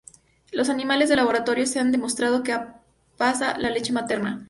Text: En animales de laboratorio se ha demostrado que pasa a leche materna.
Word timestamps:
En 0.51 0.71
animales 0.71 1.09
de 1.09 1.15
laboratorio 1.15 1.67
se 1.67 1.79
ha 1.79 1.83
demostrado 1.83 2.41
que 2.41 2.57
pasa 3.17 3.51
a 3.51 3.57
leche 3.59 3.93
materna. 3.93 4.39